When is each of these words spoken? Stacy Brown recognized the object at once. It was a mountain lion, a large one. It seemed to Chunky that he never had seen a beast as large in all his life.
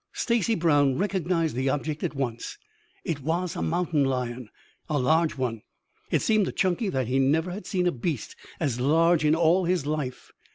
Stacy 0.13 0.55
Brown 0.55 0.97
recognized 0.97 1.55
the 1.55 1.69
object 1.69 2.03
at 2.03 2.15
once. 2.15 2.57
It 3.05 3.19
was 3.21 3.55
a 3.55 3.61
mountain 3.61 4.03
lion, 4.03 4.49
a 4.89 4.97
large 4.97 5.37
one. 5.37 5.61
It 6.09 6.23
seemed 6.23 6.47
to 6.47 6.51
Chunky 6.51 6.89
that 6.89 7.05
he 7.05 7.19
never 7.19 7.51
had 7.51 7.67
seen 7.67 7.85
a 7.85 7.91
beast 7.91 8.35
as 8.59 8.79
large 8.81 9.23
in 9.23 9.35
all 9.35 9.65
his 9.65 9.85
life. 9.85 10.31